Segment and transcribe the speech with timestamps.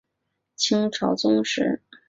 [0.55, 1.83] 清朝宗室。